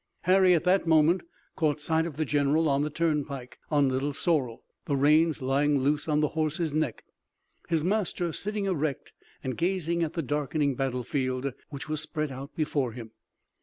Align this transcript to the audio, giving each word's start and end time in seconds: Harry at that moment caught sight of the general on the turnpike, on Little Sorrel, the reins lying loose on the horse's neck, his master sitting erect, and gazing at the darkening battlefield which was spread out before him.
Harry 0.21 0.55
at 0.55 0.63
that 0.63 0.87
moment 0.87 1.21
caught 1.55 1.79
sight 1.79 2.07
of 2.07 2.17
the 2.17 2.25
general 2.25 2.67
on 2.67 2.81
the 2.81 2.89
turnpike, 2.89 3.59
on 3.69 3.87
Little 3.87 4.13
Sorrel, 4.13 4.63
the 4.85 4.95
reins 4.97 5.43
lying 5.43 5.77
loose 5.79 6.07
on 6.07 6.21
the 6.21 6.29
horse's 6.29 6.73
neck, 6.73 7.03
his 7.69 7.83
master 7.83 8.33
sitting 8.33 8.65
erect, 8.65 9.13
and 9.43 9.55
gazing 9.55 10.01
at 10.01 10.13
the 10.13 10.23
darkening 10.23 10.73
battlefield 10.73 11.53
which 11.69 11.87
was 11.87 12.01
spread 12.01 12.31
out 12.31 12.55
before 12.55 12.93
him. 12.93 13.11